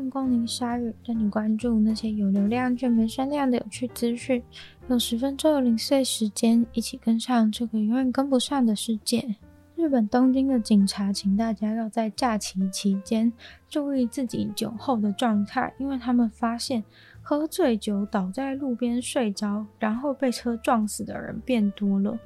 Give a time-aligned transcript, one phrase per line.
[0.00, 4.42] 迎光临鲨鱼，带你关注那些有流量却没声量的有趣资讯。
[4.88, 9.36] 用十分钟的零碎时间，一起跟上这个永远跟不上的世界。
[9.76, 13.32] 日本东京的警察请大家要在假期期间
[13.68, 16.82] 注意自己酒后的状态，因为他们发现
[17.22, 22.18] 喝醉酒倒在路边睡着，然后被车撞死的人变多了。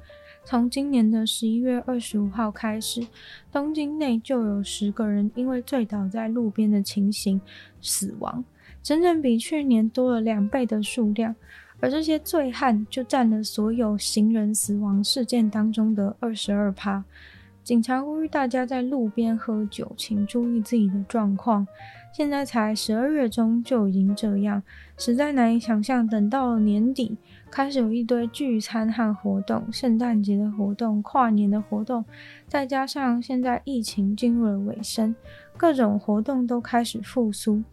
[0.45, 3.05] 从今年的十一月二十五号开始，
[3.51, 7.41] 东京内就有十个人因为醉倒在路边的情形
[7.81, 8.45] 死亡，
[8.83, 11.35] 整整比去年多了两倍的数量。
[11.79, 17.03] 而这些醉汉就占了所有行人死亡事件当中的二十二趴。
[17.63, 21.67] 警察呼吁大家在路边喝酒，请注意自己的状况。
[22.13, 24.61] 现在才十二月中就已经这样，
[24.95, 26.07] 实在难以想象。
[26.07, 27.17] 等到了年底，
[27.49, 32.03] 开始有一堆聚餐和活动，圣诞节的活动、跨年的活动，
[32.47, 35.15] 再加上现在疫情进入了尾声，
[35.55, 37.63] 各种活动都开始复苏。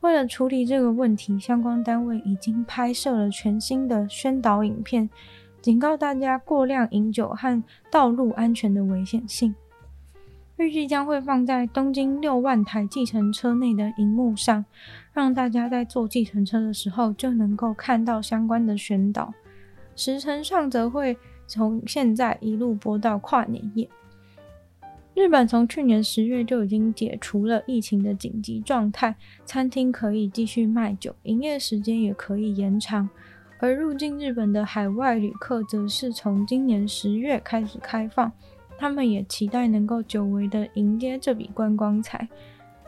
[0.00, 5.08] 为了处理这个问题，相关单位已经拍摄了全新的宣导影片。
[5.60, 9.54] 警告大家过量饮酒和道路安全的危险性。
[10.62, 14.64] 预计将会放在东京六万台计程车内的荧幕上，
[15.12, 19.32] 让大家在坐计程车的时候就能够看到相关的宣导。
[19.96, 23.88] 时程上则会从现在一路播到跨年夜。
[25.14, 33.08] 日本从去年十月就已经解除了疫情的紧急状态，餐厅可以继续卖酒，营业时间也可以延长。
[33.58, 38.32] 而入境日本的海外旅客则是从今年十月开始开放，
[38.82, 42.28] 他们也期待能够久违的迎接这笔观光财。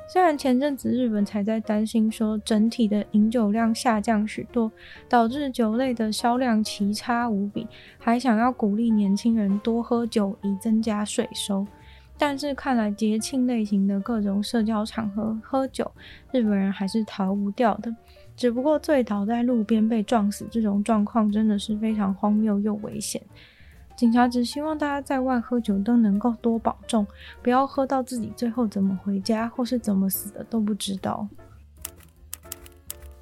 [0.08, 4.72] 虽然前阵子日本才在担心说整体的饮酒量下降许多，
[5.08, 11.64] 导致酒类的销量奇差无比，还想要鼓励年轻人多喝酒以增加税收，
[12.18, 15.88] 但是看来节庆类型的各种社交场合喝酒，
[16.32, 17.94] 日本人还是逃不掉的。
[18.34, 23.22] 只不过醉倒在路边被撞死这种状况真的是非常荒谬又危险。
[23.96, 27.06] 警察只希望大家在外喝酒都能够多保重，
[27.42, 31.28] 不要喝到自己最后怎么回家或是怎么死的都不知道。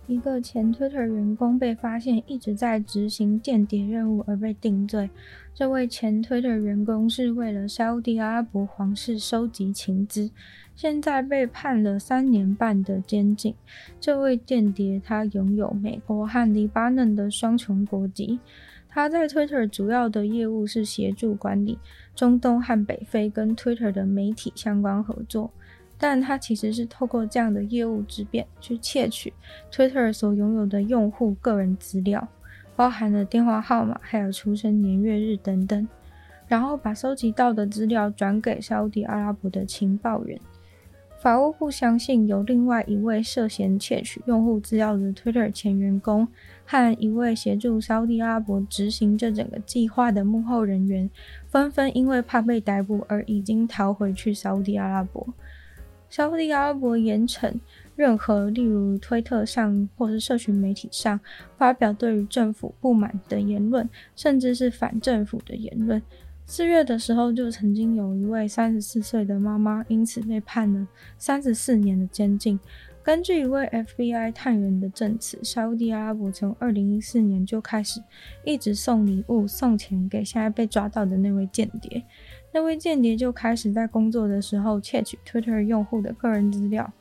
[0.09, 5.09] 一个前 Twitter 员工被发现一直在执行间谍任务而被定罪。
[5.55, 10.31] 这位前 Twitter 员工是为了沙特阿拉伯皇室收集情资，
[10.75, 13.55] 现在被判了三年半的监禁。
[14.01, 18.41] 这位间谍他拥有美国和黎巴嫩的双重国籍。
[18.95, 21.79] 他在 Twitter 主要的业务是协助管理
[22.15, 25.51] 中东和北非跟 Twitter 的媒体相关合作。
[25.99, 29.33] 但他其实是透过这样的业务之便去窃取
[29.71, 32.27] Twitter 所拥有的用户个人资料，
[32.75, 35.89] 包含了电话号码、还有出生年月日等等，
[36.49, 40.39] 然后把收集到的资料转给沙乌地阿拉伯的情报员。
[41.23, 46.27] 法务部相信有另外一位涉嫌窃取用户资料的 Twitter 前员工
[46.65, 51.09] 和一位协助沙乌地阿拉伯执行这整个计划的幕后人员，
[51.47, 55.25] 纷纷因为怕被逮捕而已经逃回去沙乌地阿拉伯。
[56.11, 57.55] 沙乌地阿拉伯严惩
[57.95, 61.21] 任何例如推特上或是社群媒体上
[61.57, 66.03] 发表对于政府不满的言论，甚至是反政府的言论。
[66.55, 70.87] 四月的时候，就曾经有一位三十四岁的妈妈因此被判了
[71.17, 72.61] 三十四年的监禁。
[73.03, 78.03] 根据一位 FBI 探员的证词，沙乌地阿拉伯从二零一四年就开始
[78.45, 82.05] 一直送礼物、送钱给现在被抓到的那位间谍。
[82.53, 86.93] 那位间谍就开始在工作的时候窃取 Twitter 用户的个人资料，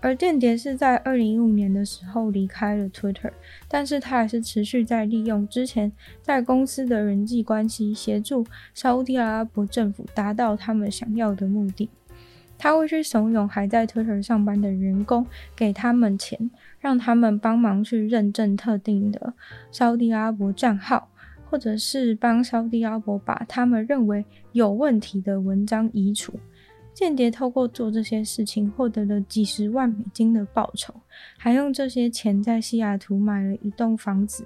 [0.00, 3.32] 而间谍是在二零一五年的时候离开了 Twitter，
[3.68, 5.92] 但是他还是持续在利用之前
[6.22, 11.90] 在公司的人际关系，协助沙乌地阿拉伯政府达到他们想要的目的。
[12.56, 19.34] 他会去怂恿还在 Twitter 上班的员工，给他们钱，让他们帮忙去认证特定的
[19.70, 21.08] 沙乌地阿拉伯账号。
[21.50, 24.22] 或者是帮沙乌地阿拉伯把他们认为
[24.52, 26.38] 有问题的文章移除。
[26.98, 30.92] 间谍透过做这些事情获得了几十万美金的报酬，
[31.36, 34.44] 还用这些钱在西雅图买了一栋房子。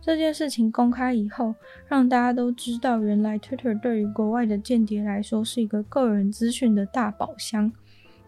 [0.00, 1.54] 这件事情公开以后，
[1.86, 7.70] 让大家都知道，原来 Twitter 对于国外的间谍来说是一个个人资讯的大宝箱。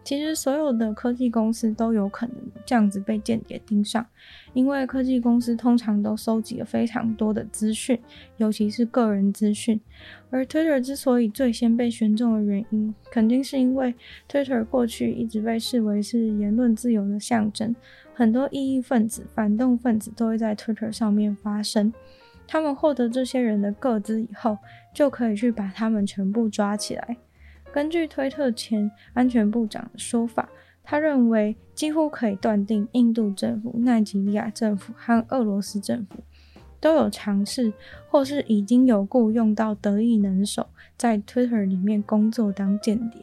[0.07, 4.07] 其实所有的科技公司都有可能这样子被间谍盯上，
[4.53, 7.99] 因为科技公司通常都收集了非常多的资讯，
[8.37, 9.77] 尤其是个人资讯。
[10.29, 13.93] 而 Twitter 之所以最先被选中的原因，肯定是因为
[14.29, 17.75] Twitter 过去一直被视为是言论自由的象征，
[18.13, 21.91] 很多异议分子、反动分子都会在 Twitter 上面发声。
[22.47, 24.57] 他们获得这些人的个资以后，
[24.93, 27.17] 就可以去把他们全部抓起来。
[27.71, 30.49] 根据推特前安全部长的说法，
[30.83, 36.23] 他认为几乎可以断定，印度政府、奈及利亚政府和俄罗斯政府
[36.79, 37.73] 都有尝试，
[38.09, 43.21] 或是已经有雇用到得意能手，在 Twitter 里面工作当间谍。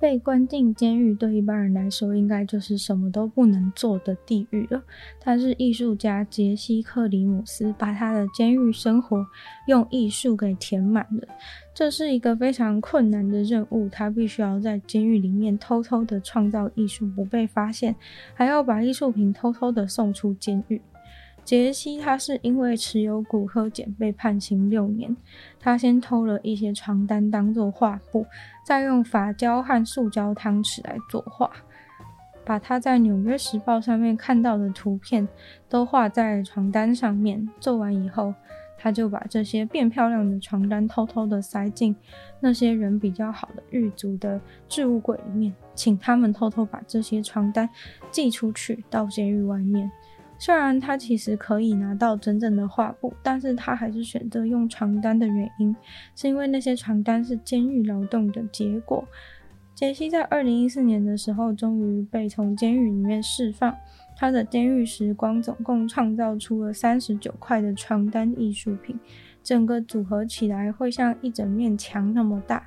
[0.00, 4.82] 被关进监狱对一般人来说，应该就是什么都不能做的地狱了。
[5.22, 9.26] 但是艺术家杰西·克里姆斯把他的监狱生活
[9.68, 11.28] 用艺术给填满了，
[11.74, 13.90] 这是一个非常困难的任务。
[13.90, 17.94] 他必须要在监狱里面偷偷的创造艺术，不被发现，
[18.32, 20.80] 还要把艺术品偷偷的送出监狱。
[21.50, 25.16] 杰西他是因为持有古柯碱被判刑六年。
[25.58, 28.24] 他先偷了一些床单当做画布，
[28.64, 31.50] 再用发胶和塑胶汤匙来作画，
[32.44, 35.26] 把他在《纽约时报》上面看到的图片
[35.68, 37.50] 都画在床单上面。
[37.58, 38.32] 做完以后，
[38.78, 41.96] 他就把这些变漂亮的床单偷偷的塞进
[42.38, 47.68] 那些人比较好的狱卒的置物柜里面，请他们偷偷把这些床单
[48.12, 49.90] 寄出去到监狱外面。
[50.40, 55.76] 虽然他其实可以拿到真正的画布，但是他还是选择用床单的原因，
[56.16, 59.06] 是因为那些床单是监狱劳动的结果。
[59.74, 63.76] 杰西在二零一四年的时候，终于被从监狱里面释放。
[64.16, 68.98] 他的监狱时光总共创造出了三十九块的床单艺术品，
[69.42, 72.66] 整个组合起来会像一整面墙那么大。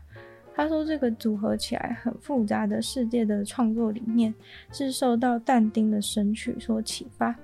[0.55, 4.31] 他说，这个组合起来很复杂的世界的创作理念
[4.71, 7.35] 是受到但丁的《神曲》所启发。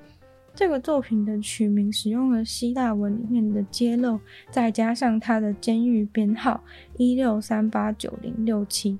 [0.59, 4.19] 这个作品的取名使用了希腊文里面的揭露，
[4.51, 6.61] 再加上他的监狱编号
[6.97, 8.99] 一六三八九零六七。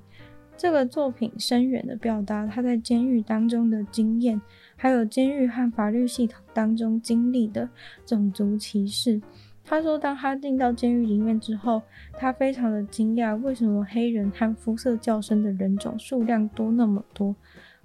[0.56, 4.40] 这个作品深远地表达他在监狱当中的经验，
[4.74, 7.68] 还有监狱和法律系统当中经历的
[8.06, 9.20] 种族歧视。
[9.62, 11.82] 他说，当他进到监狱里面之后，
[12.14, 17.36] 他非常的惊讶，为什么黑人和肤色较深的人种数量多那么多。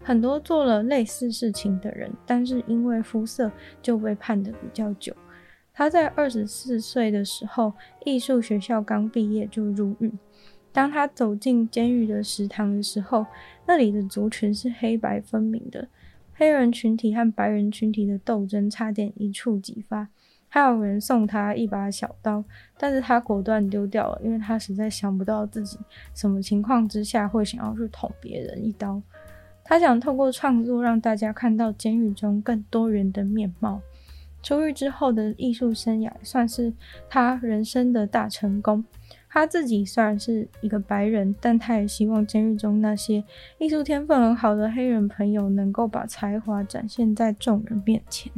[0.06, 5.12] 很多做了类似事情的人，但是因为肤色就被判得比较久。
[5.74, 7.74] 他在二十四岁的时候，
[8.06, 10.14] 艺术学校刚毕业就入狱。
[10.72, 13.26] 当他走进监狱的食堂的时候，
[13.66, 15.88] 那里的族群是黑白分明的，
[16.36, 20.10] 黑人群体和白人群体的斗争差点一触即发。
[20.48, 22.46] 还有人送他一把小刀，
[22.78, 25.80] 但是他果断丢掉了，因为他实在想不到自己
[26.14, 29.02] 什么情况之下会想要去捅别人一刀。
[29.66, 33.82] 他想透过创作让大家看到监狱中更多元的面貌。
[34.44, 36.72] 出狱之后的艺术生涯算是
[37.10, 38.86] 他人生的大成功。
[39.28, 43.24] 他自己虽然是一个白人，但他也希望监狱中那些
[43.58, 48.32] 艺术天分很好的黑人朋友能够把才华展现在众人面前。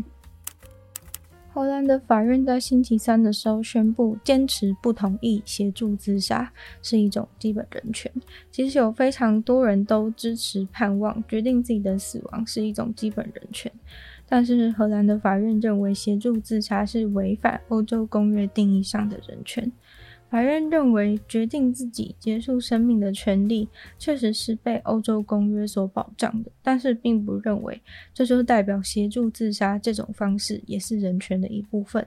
[1.58, 8.12] 荷兰的法院在星期三的时候宣布，坚持不同意协助自杀是一种基本人权。
[8.52, 13.72] 其实有非常多人都支持盼望决定自己的死亡是一种基本人权，
[14.30, 19.72] 但是荷兰的法院认为协助自杀是违反欧洲公约定义上的人权。
[20.30, 27.82] 法院认为，决定自己结束生命的权利确实是被欧洲公约所保障的，但是并不认为
[28.14, 32.06] 这就代表协助自杀这种方式也是人权的一部分。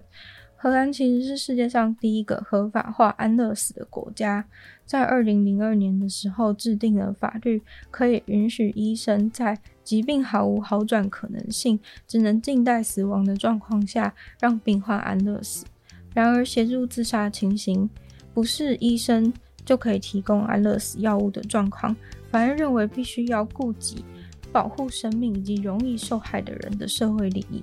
[0.55, 4.45] 荷兰其实是世界上第一个合法化安乐死的国家，
[4.85, 15.65] 在二零零二年的时候制定了法律，可以允许医生在疾病毫无好转可能性、只能静待死亡的状况下让病患安乐死。
[16.13, 17.89] 然而，协助自杀情形，
[18.33, 19.33] 不是医生
[19.65, 21.95] 就可以提供安乐死药物的状况，
[22.31, 24.05] 法院认为必须要顾及
[24.53, 27.63] 保护生命以及容易受害的人的社会利益。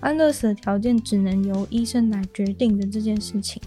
[0.00, 3.62] 安乐死的条件只能由医生来决定的这件事情，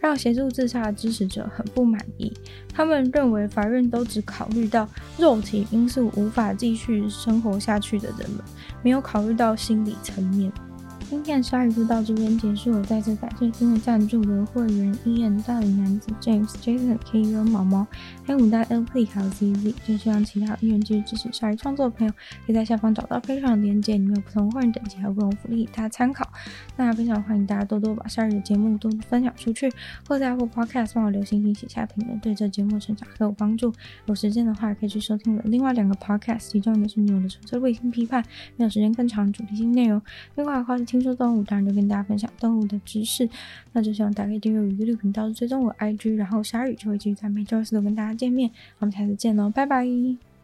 [0.00, 2.32] 让协助自杀的支持者很不满意。
[2.72, 8.40] 他们认为法院都只考虑到肉体因素无法继续生活下去的人们，
[8.82, 10.50] 没有考虑到心理层面。
[11.08, 17.86] 今天的鲨鱼就到这边结束了，再次感谢今日赞助的会员：Ian、大龄男子、James、Jason、K、U、毛毛，
[18.24, 19.72] 还有五代 LP 还有 ZZ。
[19.86, 22.12] 就希望其他愿意继续支持鲨鱼创作的朋友，
[22.44, 26.28] 可以在下方找到非常的链接，里面有不同会员等级还有不同福利，大家参考。
[26.76, 29.72] 那非常欢迎大家多多把鲨鱼的节目多分享出去，
[30.08, 33.72] 或在 Apple Podcast 帮我留星星、写下评论，对这节目成长很有帮助。
[34.06, 38.20] 有时间的话，可以去收听我的另外两个 Podcast，其中一个是《女友的纯粹卫星批判》，
[38.56, 40.00] 没有时间更长主题性内容；
[40.34, 40.95] 另外的话是听。
[40.96, 43.28] 听说动物，当然就跟大家分享动物的知识。
[43.72, 48.50] 那就希望大家可以订阅我 YouTube 频道，追踪我 IG，然后鲨鱼就会继续在每周四都跟大家见面。
[48.78, 50.35] 我们下次见喽，拜拜。